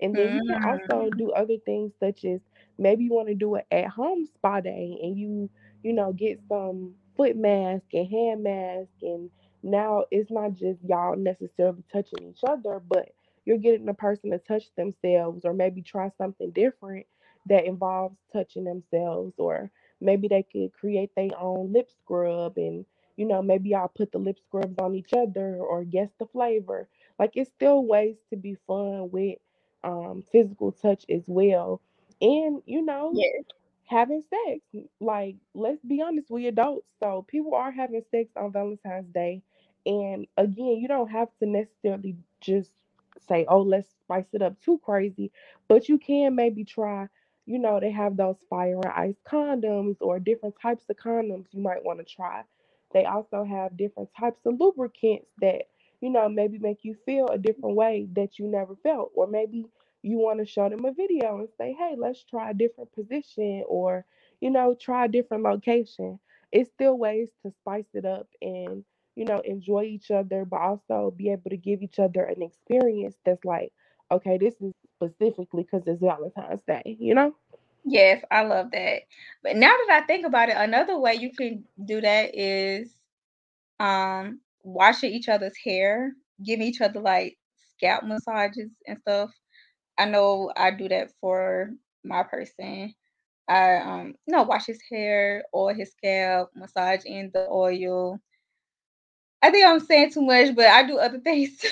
And 0.00 0.14
then 0.14 0.36
you 0.36 0.42
can 0.52 0.62
mm. 0.62 0.66
also 0.66 1.10
do 1.10 1.30
other 1.32 1.56
things 1.64 1.92
such 2.00 2.24
as 2.24 2.40
maybe 2.78 3.04
you 3.04 3.12
want 3.12 3.28
to 3.28 3.34
do 3.34 3.54
an 3.54 3.62
at 3.70 3.88
home 3.88 4.26
spa 4.26 4.60
day 4.60 4.98
and 5.02 5.16
you, 5.16 5.48
you 5.82 5.92
know, 5.92 6.12
get 6.12 6.40
some 6.48 6.94
foot 7.16 7.36
mask 7.36 7.84
and 7.92 8.08
hand 8.08 8.42
mask 8.42 8.90
and 9.02 9.30
now 9.62 10.04
it's 10.10 10.30
not 10.30 10.52
just 10.52 10.78
y'all 10.84 11.16
necessarily 11.16 11.82
touching 11.90 12.28
each 12.28 12.40
other, 12.46 12.80
but 12.86 13.08
you're 13.46 13.58
getting 13.58 13.86
the 13.86 13.94
person 13.94 14.30
to 14.30 14.38
touch 14.38 14.64
themselves 14.76 15.44
or 15.44 15.54
maybe 15.54 15.82
try 15.82 16.10
something 16.18 16.50
different 16.50 17.06
that 17.46 17.64
involves 17.64 18.16
touching 18.32 18.64
themselves 18.64 19.34
or 19.38 19.70
maybe 20.00 20.28
they 20.28 20.42
could 20.42 20.72
create 20.72 21.10
their 21.16 21.30
own 21.38 21.72
lip 21.72 21.88
scrub 22.02 22.54
and 22.56 22.84
you 23.16 23.26
know 23.26 23.42
maybe 23.42 23.70
y'all 23.70 23.90
put 23.94 24.12
the 24.12 24.18
lip 24.18 24.38
scrubs 24.46 24.76
on 24.80 24.94
each 24.94 25.12
other 25.14 25.56
or 25.56 25.84
guess 25.84 26.10
the 26.18 26.26
flavor. 26.26 26.88
Like 27.18 27.32
it's 27.34 27.50
still 27.50 27.84
ways 27.86 28.16
to 28.30 28.36
be 28.36 28.56
fun 28.66 29.10
with 29.10 29.38
um, 29.84 30.24
physical 30.32 30.72
touch 30.72 31.04
as 31.10 31.24
well. 31.28 31.82
And, 32.22 32.62
you 32.66 32.82
know, 32.84 33.20
Yes, 33.20 33.44
having 33.84 34.22
sex. 34.22 34.60
Like, 35.00 35.36
let's 35.54 35.82
be 35.84 36.02
honest, 36.02 36.30
we 36.30 36.46
adults. 36.46 36.86
So 37.00 37.24
people 37.28 37.54
are 37.54 37.72
having 37.72 38.02
sex 38.10 38.30
on 38.36 38.52
Valentine's 38.52 39.08
Day. 39.12 39.42
And 39.86 40.26
again, 40.36 40.78
you 40.80 40.88
don't 40.88 41.10
have 41.10 41.28
to 41.40 41.46
necessarily 41.46 42.16
just 42.40 42.70
say, 43.28 43.46
oh, 43.48 43.62
let's 43.62 43.88
spice 44.04 44.26
it 44.32 44.42
up 44.42 44.60
too 44.60 44.78
crazy. 44.84 45.32
But 45.68 45.88
you 45.88 45.98
can 45.98 46.34
maybe 46.36 46.64
try, 46.64 47.08
you 47.46 47.58
know, 47.58 47.80
they 47.80 47.90
have 47.92 48.16
those 48.16 48.36
fire 48.50 48.76
and 48.76 48.86
ice 48.92 49.16
condoms 49.26 49.96
or 50.00 50.18
different 50.20 50.56
types 50.60 50.84
of 50.90 50.96
condoms 50.96 51.46
you 51.52 51.60
might 51.60 51.84
want 51.84 51.98
to 52.00 52.04
try. 52.04 52.42
They 52.92 53.04
also 53.04 53.44
have 53.44 53.76
different 53.76 54.10
types 54.18 54.40
of 54.46 54.58
lubricants 54.60 55.26
that, 55.40 55.64
you 56.04 56.10
know, 56.12 56.30
maybe 56.30 56.58
make 56.60 56.84
you 56.84 56.96
feel 57.06 57.28
a 57.30 57.38
different 57.38 57.76
way 57.76 58.08
that 58.14 58.38
you 58.38 58.48
never 58.48 58.76
felt. 58.84 59.12
Or 59.16 59.28
maybe 59.28 59.66
you 60.02 60.18
want 60.18 60.40
to 60.40 60.46
show 60.46 60.68
them 60.70 60.86
a 60.86 60.92
video 60.92 61.38
and 61.40 61.48
say, 61.58 61.74
hey, 61.78 61.96
let's 61.98 62.24
try 62.24 62.50
a 62.50 62.54
different 62.54 62.92
position 62.92 63.64
or, 63.68 64.06
you 64.40 64.50
know, 64.50 64.74
try 64.80 65.06
a 65.06 65.08
different 65.08 65.44
location. 65.44 66.20
It's 66.52 66.70
still 66.70 66.98
ways 66.98 67.30
to 67.44 67.52
spice 67.52 67.88
it 67.94 68.06
up 68.06 68.28
and, 68.42 68.84
you 69.16 69.26
know, 69.26 69.40
enjoy 69.44 69.84
each 69.84 70.10
other, 70.10 70.44
but 70.44 70.60
also 70.60 71.12
be 71.16 71.30
able 71.32 71.50
to 71.50 71.56
give 71.58 71.82
each 71.82 71.98
other 72.00 72.24
an 72.24 72.42
experience 72.42 73.16
that's 73.24 73.44
like, 73.44 73.72
okay, 74.12 74.38
this 74.38 74.54
is 74.60 74.72
specifically 74.96 75.64
because 75.64 75.86
it's 75.86 76.00
Valentine's 76.00 76.62
Day, 76.62 76.96
you 77.00 77.14
know? 77.14 77.34
yes, 77.84 78.24
I 78.30 78.42
love 78.42 78.70
that. 78.72 79.02
But 79.42 79.56
now 79.56 79.70
that 79.88 80.02
I 80.02 80.06
think 80.06 80.26
about 80.26 80.48
it, 80.50 80.56
another 80.56 80.98
way 80.98 81.14
you 81.14 81.32
can 81.32 81.64
do 81.84 82.00
that 82.02 82.34
is 82.36 82.94
um 83.80 84.40
washing 84.64 85.12
each 85.12 85.28
other's 85.28 85.56
hair, 85.64 86.12
giving 86.44 86.66
each 86.66 86.82
other 86.82 87.00
like 87.00 87.38
scalp 87.76 88.04
massages 88.04 88.70
and 88.86 88.98
stuff. 89.00 89.30
I 89.98 90.06
know 90.06 90.52
I 90.56 90.70
do 90.72 90.88
that 90.88 91.10
for 91.20 91.70
my 92.04 92.24
person. 92.24 92.94
I 93.48 93.76
um 93.76 94.14
you 94.26 94.34
know 94.36 94.44
wash 94.44 94.66
his 94.66 94.80
hair, 94.90 95.44
oil 95.54 95.74
his 95.74 95.92
scalp, 95.92 96.50
massage 96.56 97.04
in 97.06 97.30
the 97.34 97.48
oil. 97.50 98.20
I 99.42 99.50
think 99.50 99.66
I'm 99.66 99.80
saying 99.80 100.12
too 100.12 100.22
much, 100.22 100.54
but 100.56 100.66
I 100.66 100.86
do 100.86 100.98
other 100.98 101.20
things. 101.24 101.64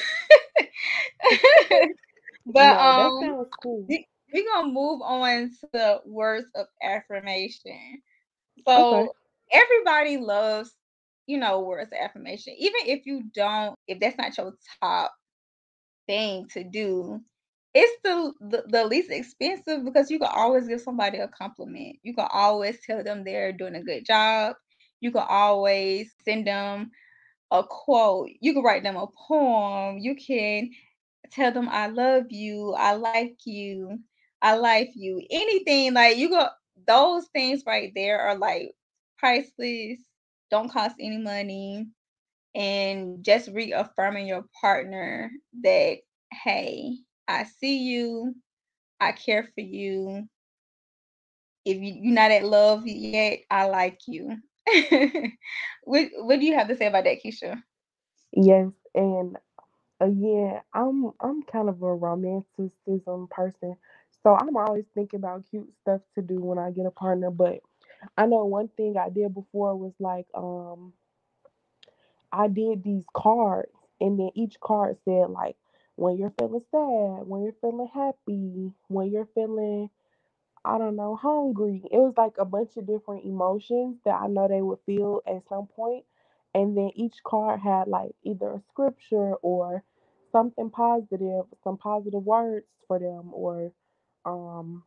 but 2.46 2.78
No, 2.78 2.92
that 2.94 3.18
um 3.18 3.20
sounds 3.20 3.48
cool. 3.62 3.88
we 3.88 4.06
we 4.32 4.46
gonna 4.46 4.68
move 4.72 5.02
on 5.02 5.50
to 5.74 6.00
words 6.06 6.46
of 6.54 6.66
affirmation. 6.82 8.02
Okay. 8.76 9.08
So 9.08 9.14
everybody 9.52 10.18
loves 10.18 10.74
you 11.26 11.38
know, 11.38 11.60
words 11.60 11.92
of 11.92 11.98
affirmation. 11.98 12.54
Even 12.58 12.80
if 12.86 13.06
you 13.06 13.24
don't, 13.34 13.76
if 13.86 14.00
that's 14.00 14.18
not 14.18 14.36
your 14.36 14.52
top 14.82 15.12
thing 16.06 16.46
to 16.52 16.64
do, 16.64 17.20
it's 17.74 17.92
the, 18.04 18.32
the, 18.40 18.64
the 18.68 18.84
least 18.84 19.10
expensive 19.10 19.84
because 19.84 20.10
you 20.10 20.18
can 20.18 20.30
always 20.32 20.68
give 20.68 20.80
somebody 20.80 21.18
a 21.18 21.28
compliment. 21.28 21.96
You 22.02 22.14
can 22.14 22.28
always 22.32 22.78
tell 22.84 23.02
them 23.02 23.24
they're 23.24 23.52
doing 23.52 23.74
a 23.76 23.82
good 23.82 24.04
job. 24.04 24.56
You 25.00 25.10
can 25.12 25.24
always 25.28 26.12
send 26.24 26.46
them 26.46 26.90
a 27.50 27.62
quote. 27.64 28.30
You 28.40 28.52
can 28.54 28.62
write 28.62 28.82
them 28.82 28.96
a 28.96 29.06
poem. 29.28 29.98
You 29.98 30.14
can 30.16 30.70
tell 31.30 31.52
them 31.52 31.68
I 31.70 31.88
love 31.88 32.26
you, 32.30 32.74
I 32.74 32.94
like 32.94 33.36
you, 33.46 33.98
I 34.42 34.56
like 34.56 34.90
you. 34.94 35.22
Anything 35.30 35.94
like 35.94 36.16
you 36.16 36.30
go 36.30 36.48
those 36.86 37.26
things 37.28 37.62
right 37.66 37.92
there 37.94 38.20
are 38.20 38.36
like 38.36 38.72
priceless, 39.18 39.98
don't 40.52 40.70
cost 40.70 40.96
any 41.00 41.18
money, 41.18 41.88
and 42.54 43.24
just 43.24 43.50
reaffirming 43.50 44.28
your 44.28 44.44
partner 44.60 45.32
that 45.64 45.98
hey, 46.44 46.96
I 47.28 47.44
see 47.44 47.78
you, 47.78 48.34
I 49.00 49.12
care 49.12 49.44
for 49.54 49.62
you. 49.62 50.28
If 51.64 51.78
you, 51.78 51.94
you're 52.02 52.14
not 52.14 52.30
at 52.32 52.44
love 52.44 52.86
yet, 52.86 53.40
I 53.50 53.66
like 53.68 54.00
you. 54.06 54.36
what 55.84 56.08
what 56.18 56.40
do 56.40 56.46
you 56.46 56.56
have 56.56 56.68
to 56.68 56.76
say 56.76 56.86
about 56.86 57.04
that, 57.04 57.18
Keisha? 57.24 57.62
Yes, 58.32 58.70
and 58.94 59.36
uh, 60.00 60.06
again, 60.06 60.60
I'm 60.74 61.12
I'm 61.20 61.42
kind 61.44 61.68
of 61.68 61.82
a 61.82 61.94
romanticism 61.94 63.28
person, 63.30 63.76
so 64.22 64.34
I'm 64.34 64.56
always 64.56 64.84
thinking 64.94 65.20
about 65.20 65.44
cute 65.50 65.72
stuff 65.82 66.02
to 66.16 66.22
do 66.22 66.36
when 66.40 66.58
I 66.58 66.70
get 66.70 66.86
a 66.86 66.90
partner. 66.90 67.30
But 67.30 67.60
I 68.16 68.26
know 68.26 68.44
one 68.46 68.68
thing 68.68 68.96
I 68.96 69.10
did 69.10 69.34
before 69.34 69.76
was 69.76 69.94
like 70.00 70.26
um 70.34 70.92
I 72.32 72.48
did 72.48 72.82
these 72.84 73.06
cards, 73.14 73.72
and 74.00 74.18
then 74.18 74.30
each 74.34 74.60
card 74.60 74.98
said 75.04 75.30
like 75.30 75.56
when 75.96 76.18
you're 76.18 76.34
feeling 76.38 76.64
sad, 76.70 77.26
when 77.28 77.42
you're 77.44 77.54
feeling 77.60 77.88
happy, 77.94 78.72
when 78.88 79.10
you're 79.10 79.28
feeling 79.34 79.90
I 80.64 80.78
don't 80.78 80.96
know, 80.96 81.16
hungry. 81.16 81.82
It 81.90 81.98
was 81.98 82.14
like 82.18 82.34
a 82.38 82.46
bunch 82.46 82.76
of 82.78 82.86
different 82.86 83.26
emotions 83.26 83.98
that 84.06 84.20
I 84.22 84.28
know 84.28 84.48
they 84.48 84.62
would 84.62 84.80
feel 84.86 85.22
at 85.26 85.48
some 85.48 85.66
point. 85.68 86.06
And 86.54 86.76
then 86.78 86.92
each 86.96 87.16
card 87.24 87.60
had 87.60 87.88
like 87.88 88.12
either 88.24 88.52
a 88.52 88.62
scripture 88.70 89.34
or 89.36 89.84
something 90.32 90.70
positive, 90.70 91.46
some 91.64 91.78
positive 91.78 92.24
words 92.24 92.66
for 92.88 93.00
them, 93.00 93.30
or 93.34 93.72
um 94.26 94.84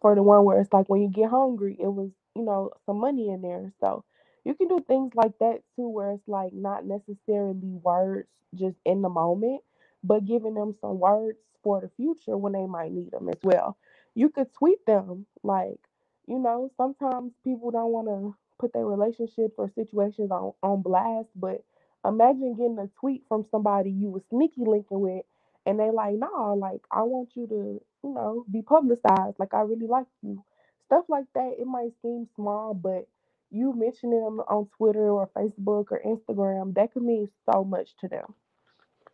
for 0.00 0.14
the 0.14 0.22
one 0.22 0.44
where 0.44 0.60
it's 0.60 0.72
like 0.72 0.88
when 0.88 1.02
you 1.02 1.10
get 1.10 1.30
hungry, 1.30 1.76
it 1.80 1.88
was, 1.88 2.10
you 2.34 2.42
know, 2.42 2.70
some 2.86 3.00
money 3.00 3.30
in 3.30 3.42
there. 3.42 3.72
So 3.80 4.04
you 4.44 4.54
can 4.54 4.68
do 4.68 4.80
things 4.86 5.12
like 5.14 5.38
that 5.40 5.60
too, 5.76 5.88
where 5.88 6.12
it's 6.12 6.28
like 6.28 6.52
not 6.52 6.86
necessarily 6.86 7.60
words 7.82 8.28
just 8.54 8.76
in 8.84 9.02
the 9.02 9.08
moment, 9.08 9.62
but 10.04 10.24
giving 10.26 10.54
them 10.54 10.74
some 10.80 10.98
words 10.98 11.38
for 11.62 11.80
the 11.80 11.90
future 11.96 12.36
when 12.36 12.52
they 12.52 12.66
might 12.66 12.92
need 12.92 13.10
them 13.12 13.28
as 13.28 13.38
well. 13.42 13.76
You 14.14 14.28
could 14.30 14.52
tweet 14.54 14.84
them, 14.86 15.26
like, 15.42 15.78
you 16.26 16.38
know, 16.38 16.70
sometimes 16.76 17.32
people 17.44 17.70
don't 17.70 17.92
want 17.92 18.08
to 18.08 18.34
put 18.58 18.72
their 18.72 18.86
relationships 18.86 19.54
or 19.58 19.70
situations 19.74 20.30
on, 20.30 20.52
on 20.62 20.82
blast, 20.82 21.28
but 21.36 21.62
imagine 22.06 22.54
getting 22.56 22.78
a 22.78 22.88
tweet 23.00 23.24
from 23.28 23.44
somebody 23.50 23.90
you 23.90 24.10
were 24.10 24.22
sneaky 24.30 24.64
linking 24.64 25.00
with 25.00 25.24
and 25.66 25.78
they 25.78 25.90
like, 25.90 26.14
nah, 26.14 26.52
like 26.54 26.80
I 26.90 27.02
want 27.02 27.30
you 27.34 27.46
to, 27.48 27.80
you 28.04 28.14
know, 28.14 28.44
be 28.50 28.62
publicized. 28.62 29.38
Like 29.38 29.54
I 29.54 29.60
really 29.62 29.86
like 29.86 30.06
you. 30.22 30.42
Stuff 30.90 31.04
like 31.08 31.26
that. 31.34 31.54
It 31.58 31.66
might 31.66 31.92
seem 32.02 32.26
small, 32.34 32.74
but 32.74 33.06
you 33.50 33.72
mentioning 33.72 34.24
them 34.24 34.40
on 34.48 34.68
Twitter 34.76 35.08
or 35.10 35.30
Facebook 35.36 35.86
or 35.90 36.00
Instagram, 36.04 36.74
that 36.74 36.92
could 36.92 37.02
mean 37.02 37.28
so 37.50 37.62
much 37.64 37.90
to 38.00 38.08
them. 38.08 38.34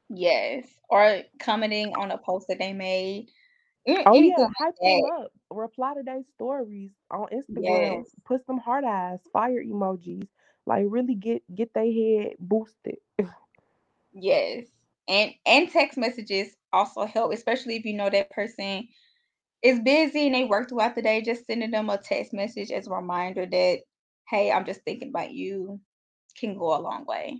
Yes. 0.08 0.66
Or 0.88 1.20
commenting 1.38 1.92
on 1.96 2.10
a 2.10 2.18
post 2.18 2.48
that 2.48 2.58
they 2.58 2.72
made. 2.72 3.28
Oh 3.88 4.16
Anything 4.16 4.34
yeah, 4.38 4.48
hype 4.58 4.74
them 4.80 5.00
up. 5.20 5.32
Reply 5.50 5.94
to 5.94 6.02
their 6.02 6.22
stories 6.34 6.90
on 7.10 7.26
Instagram. 7.32 7.98
Yes. 7.98 8.06
Put 8.24 8.44
some 8.46 8.58
heart 8.58 8.84
eyes, 8.84 9.20
fire 9.32 9.62
emojis. 9.62 10.26
Like 10.66 10.86
really 10.88 11.14
get 11.14 11.42
get 11.54 11.72
their 11.74 11.84
head 11.84 12.32
boosted. 12.40 12.96
yes 14.12 14.64
and 15.08 15.32
and 15.44 15.70
text 15.70 15.98
messages 15.98 16.56
also 16.72 17.04
help 17.04 17.32
especially 17.32 17.76
if 17.76 17.84
you 17.84 17.94
know 17.94 18.10
that 18.10 18.30
person 18.30 18.88
is 19.62 19.80
busy 19.80 20.26
and 20.26 20.34
they 20.34 20.44
work 20.44 20.68
throughout 20.68 20.94
the 20.94 21.02
day 21.02 21.22
just 21.22 21.46
sending 21.46 21.70
them 21.70 21.90
a 21.90 21.98
text 21.98 22.32
message 22.32 22.70
as 22.70 22.86
a 22.86 22.90
reminder 22.90 23.46
that 23.46 23.78
hey 24.28 24.52
i'm 24.52 24.64
just 24.66 24.82
thinking 24.82 25.08
about 25.08 25.32
you 25.32 25.80
can 26.38 26.56
go 26.58 26.76
a 26.76 26.80
long 26.80 27.04
way 27.06 27.38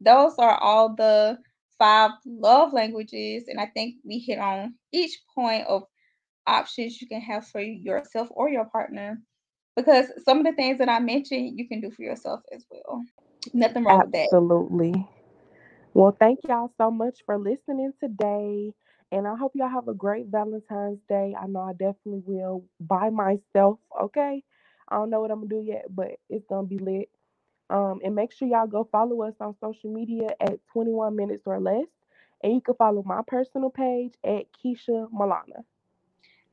those 0.00 0.34
are 0.38 0.58
all 0.58 0.94
the 0.96 1.38
five 1.78 2.10
love 2.26 2.72
languages 2.72 3.44
and 3.48 3.60
i 3.60 3.66
think 3.66 3.96
we 4.04 4.18
hit 4.18 4.38
on 4.38 4.74
each 4.92 5.18
point 5.34 5.66
of 5.68 5.82
options 6.46 7.00
you 7.00 7.08
can 7.08 7.20
have 7.20 7.46
for 7.46 7.60
yourself 7.60 8.28
or 8.32 8.48
your 8.48 8.64
partner 8.66 9.20
because 9.76 10.06
some 10.24 10.38
of 10.38 10.44
the 10.44 10.52
things 10.52 10.78
that 10.78 10.88
i 10.88 10.98
mentioned 10.98 11.58
you 11.58 11.68
can 11.68 11.80
do 11.80 11.90
for 11.90 12.02
yourself 12.02 12.40
as 12.54 12.64
well 12.70 13.02
nothing 13.54 13.84
wrong 13.84 14.00
Absolutely. 14.00 14.02
with 14.02 14.12
that 14.12 14.28
absolutely 14.28 15.08
well, 15.94 16.16
thank 16.18 16.40
y'all 16.48 16.72
so 16.78 16.90
much 16.90 17.20
for 17.26 17.38
listening 17.38 17.92
today. 18.00 18.72
And 19.12 19.28
I 19.28 19.36
hope 19.36 19.52
y'all 19.56 19.70
have 19.70 19.88
a 19.88 19.94
great 19.94 20.28
Valentine's 20.28 21.00
Day. 21.08 21.36
I 21.40 21.46
know 21.48 21.60
I 21.62 21.72
definitely 21.74 22.22
will 22.26 22.64
by 22.80 23.10
myself, 23.10 23.78
okay? 24.02 24.44
I 24.88 24.96
don't 24.96 25.10
know 25.10 25.20
what 25.20 25.32
I'm 25.32 25.40
gonna 25.46 25.50
do 25.50 25.62
yet, 25.62 25.86
but 25.90 26.12
it's 26.30 26.46
gonna 26.48 26.68
be 26.68 26.78
lit. 26.80 27.10
Um, 27.70 28.00
and 28.04 28.16
make 28.16 28.32
sure 28.32 28.48
y'all 28.48 28.68
go 28.68 28.88
follow 28.92 29.22
us 29.22 29.34
on 29.40 29.56
social 29.60 29.92
media 29.92 30.30
at 30.40 30.60
21 30.72 31.16
minutes 31.16 31.44
or 31.46 31.60
less. 31.60 31.86
And 32.42 32.54
you 32.54 32.62
can 32.62 32.76
follow 32.76 33.04
my 33.04 33.22
personal 33.26 33.70
page 33.70 34.14
at 34.24 34.46
Keisha 34.54 35.10
Milana. 35.12 35.64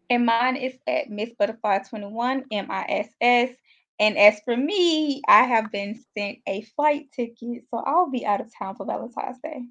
And 0.09 0.25
mine 0.25 0.57
is 0.57 0.75
at 0.87 1.09
Miss 1.09 1.31
Butterfly 1.39 1.79
21, 1.89 2.45
M 2.51 2.71
I 2.71 2.85
S 2.89 3.09
S. 3.21 3.51
And 3.99 4.17
as 4.17 4.41
for 4.45 4.57
me, 4.57 5.21
I 5.27 5.45
have 5.45 5.71
been 5.71 5.99
sent 6.17 6.39
a 6.47 6.63
flight 6.75 7.11
ticket, 7.13 7.65
so 7.71 7.83
I'll 7.85 8.11
be 8.11 8.25
out 8.25 8.41
of 8.41 8.53
town 8.57 8.75
for 8.77 8.85
Valentine's 8.87 9.39
Day. 9.43 9.61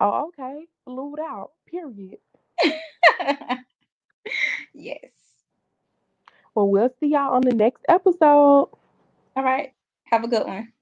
Oh, 0.00 0.28
okay. 0.28 0.66
Flew 0.84 1.16
out, 1.20 1.52
period. 1.66 2.18
yes. 4.74 5.10
Well, 6.54 6.68
we'll 6.68 6.90
see 7.00 7.08
y'all 7.08 7.34
on 7.34 7.42
the 7.42 7.54
next 7.54 7.84
episode. 7.88 8.70
All 9.36 9.44
right. 9.44 9.72
Have 10.04 10.24
a 10.24 10.28
good 10.28 10.46
one. 10.46 10.72